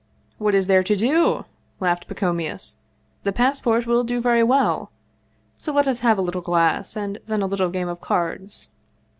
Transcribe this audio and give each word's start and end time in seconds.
"What 0.39 0.55
is 0.55 0.65
there 0.65 0.81
to 0.81 0.95
do?" 0.95 1.45
laughed 1.79 2.07
Pacomius; 2.07 2.77
"the 3.21 3.31
pass 3.31 3.59
port 3.59 3.85
will 3.85 4.03
do 4.03 4.19
very 4.19 4.41
well. 4.41 4.89
So 5.59 5.71
let 5.73 5.87
us 5.87 5.99
have 5.99 6.17
a 6.17 6.23
little 6.23 6.41
glass, 6.41 6.95
and 6.97 7.19
then 7.27 7.43
a 7.43 7.45
little 7.45 7.69
game 7.69 7.87
of 7.87 8.01
cards." 8.01 8.69